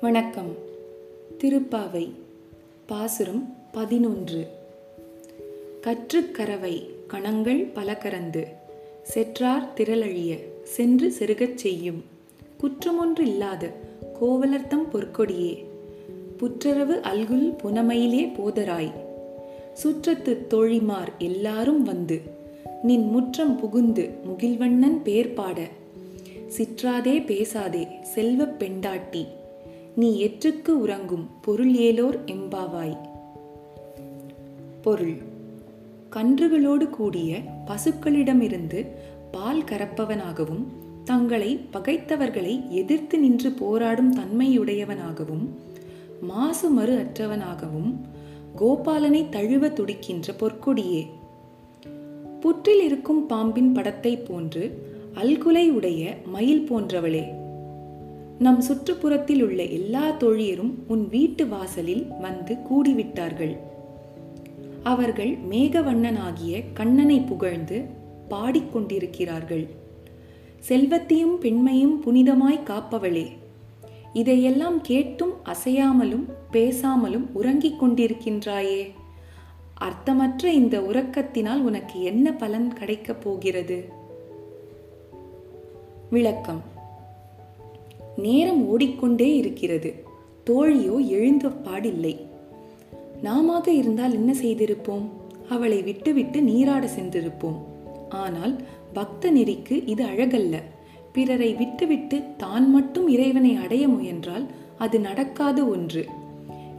வணக்கம். 0.00 0.54
திருப்பாவை 1.38 2.10
பாசுரம் 2.86 3.56
பதினொன்று. 3.72 4.46
கற்றுக்கரவை 5.82 6.86
கணங்கள் 7.06 7.66
பலகரந்து 7.66 8.46
செற்றார் 9.02 9.68
திரளழிய 9.76 10.38
சென்று 10.64 11.12
செருகச் 11.18 11.54
செய்யும். 11.54 12.04
குற்றமொன்று 12.60 13.20
இல்லாத 13.20 13.70
கோவலர்த்தம் 14.20 14.90
பொற்கொடியே 14.92 15.64
புற்றரவு 16.36 16.94
அல்குல் 16.94 17.56
புனமையிலே 17.62 18.26
போதராய். 18.26 18.92
சுற்றத்து 19.82 20.36
தோழிமார் 20.50 21.18
எல்லாரும் 21.18 21.82
வந்து 21.82 22.20
நின் 22.82 23.10
முற்றம் 23.10 23.56
புகுந்து 23.56 24.10
முகில்வண்ணன் 24.24 25.02
பேர் 25.02 25.34
பாட 25.34 25.68
சிற்றாதே 26.56 27.26
பேசாதே 27.26 27.88
செல்வப் 28.02 28.58
பெண்டாட்டி. 28.58 29.26
நீ 29.98 30.18
எற்றுக்கு 30.18 30.80
உறங்கும் 30.80 31.28
பொருள் 31.40 31.74
ஏலோர் 31.74 32.24
எம்பாவாய். 32.24 32.96
பொருள். 34.82 35.16
கன்றுகளோடு 36.10 36.90
கூடிய 36.90 37.36
பசுக்களிடமிருந்து 37.66 38.86
பால் 39.32 39.62
கறப்பவனாகவும் 39.62 40.64
தங்களை 41.04 41.60
பகைத்தவர்களை 41.72 42.68
எதிர்த்து 42.68 43.18
நின்று 43.18 43.52
போராடும் 43.52 44.14
தன்மையுடையவனாகவும் 44.16 45.48
மாசு 46.20 46.70
மறு 46.70 46.96
அற்றவனாகவும் 46.96 47.96
கோபாலனை 48.56 49.28
தழுவ 49.28 49.68
துடிக்கின்ற 49.68 50.32
பொற்கொடியே. 50.32 51.06
புற்றில் 52.40 52.84
இருக்கும் 52.84 53.26
பாம்பின் 53.26 53.72
படத்தை 53.72 54.16
போன்று 54.16 54.86
அல்குலை 55.14 55.70
உடைய 55.70 56.16
மயில் 56.26 56.66
போன்றவளே. 56.70 57.46
நம் 58.38 58.62
சுற்றுப்புறத்தில் 58.62 59.42
உள்ள 59.42 59.62
எல்லா 59.62 60.10
தோழியரும் 60.10 60.72
உன் 60.88 61.08
வீட்டு 61.08 61.48
வாசலில் 61.48 62.06
வந்து 62.20 62.54
கூடிவிட்டார்கள். 62.54 63.56
அவர்கள் 64.82 65.36
மேகவண்ணனாகிய 65.50 66.64
கண்ணனை 66.74 67.20
புகழ்ந்து 67.20 67.82
பாடிக்கொண்டிருக்கிறார்கள். 68.30 69.66
செல்வத்தையும் 70.58 71.38
பெண்மையும் 71.38 72.00
புனிதமாய் 72.00 72.60
காப்பவளே 72.64 73.26
இதையெல்லாம் 74.12 74.80
கேட்டும் 74.80 75.32
அசையாமலும் 75.44 76.24
பேசாமலும் 76.52 77.26
உறங்கிக் 77.32 77.84
கொண்டிருக்கின்றாயே. 77.84 78.90
அர்த்தமற்ற 79.80 80.52
இந்த 80.52 80.80
உறக்கத்தினால் 80.80 81.60
உனக்கு 81.60 82.02
என்ன 82.02 82.32
பலன் 82.32 82.72
கிடைக்கப் 82.72 83.22
போகிறது? 83.22 83.88
விளக்கம். 86.10 86.76
நேரம் 88.18 88.66
ஓடிக்கொண்டே 88.66 89.36
இருக்கிறது. 89.36 90.04
தோழியோ 90.46 91.06
எழுந்த 91.06 91.48
பாடில்லை. 91.48 92.16
நாமாக 93.22 93.70
இருந்தால் 93.70 94.12
என்ன 94.12 94.32
செய்திருப்போம்? 94.32 95.08
அவளை 95.48 95.82
விட்டுவிட்டு 95.82 96.42
நீராட 96.42 96.88
சென்றிருப்போம். 96.96 97.58
ஆனால் 98.08 98.60
பக்த 98.92 99.32
நெறிக்கு 99.32 99.88
இது 99.88 100.06
அழகல்ல. 100.06 100.62
பிறரை 101.12 101.54
விட்டுவிட்டு 101.54 102.22
தான் 102.36 102.70
மட்டும் 102.70 103.08
இறைவனை 103.08 103.54
அடைய 103.54 103.88
முயன்றால் 103.88 104.46
அது 104.78 105.00
நடக்காத 105.00 105.64
ஒன்று. 105.64 106.06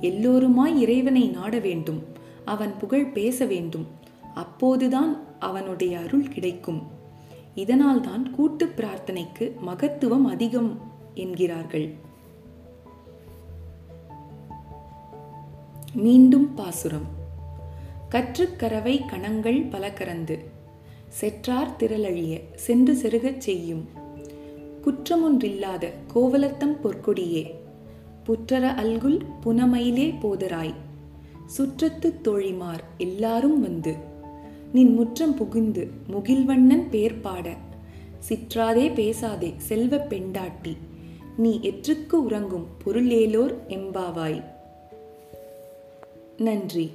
எல்லோருமாய் 0.02 0.82
இறைவனை 0.82 1.28
நாட 1.28 1.60
வேண்டும். 1.60 2.04
அவன் 2.46 2.74
புகழ் 2.80 3.06
பேச 3.06 3.46
வேண்டும். 3.46 3.88
அப்போதுதான் 4.36 5.20
அவனுடைய 5.40 6.00
அருள் 6.00 6.28
கிடைக்கும். 6.28 6.82
இதனால்தான் 7.56 8.32
கூட்டு 8.32 8.74
பிரார்த்தனைக்கு 8.78 9.52
மகத்துவம் 9.62 10.26
அதிகம். 10.26 10.98
என்கிறார்கள். 11.14 11.94
மீண்டும் 15.94 16.54
பாசுரம். 16.54 17.18
கற்றுக்கரவை 18.10 19.08
கணங்கள் 19.08 19.62
பல 19.62 19.92
கறந்து 19.92 20.40
செற்றார் 21.08 21.76
திரளழிய 21.80 22.42
சென்று 22.56 22.94
செருகச் 22.94 23.38
செய்யும். 23.38 23.88
குற்றமொன்றில்லாத 24.86 25.88
கோவலத்தம் 26.08 26.78
பொற்கொடியே 26.84 27.52
புற்றர 28.26 28.74
அல்குல் 28.74 29.26
புனமையிலே 29.42 30.14
போதராய். 30.22 30.74
சுற்றத்து 31.58 32.14
தோழிமார் 32.24 32.80
எல்லாரும் 32.98 33.62
வந்து 33.62 33.96
நின் 34.74 34.94
முற்றம் 34.94 35.36
புகுந்து 35.36 35.92
முகில்வண்ணன் 36.08 36.90
பேர் 36.90 37.20
பாட 37.20 37.56
சிற்றாதே 38.30 38.94
பேசாதே 38.94 39.54
செல்வ 39.58 39.98
பெண்டாட்டி 39.98 40.78
நீ 41.44 41.60
எற்றுக்கு 41.62 42.16
உறங்கும் 42.24 42.66
பொருளேலோர் 42.86 43.54
எம்பாவாய் 43.68 44.40
நன்றி. 46.38 46.86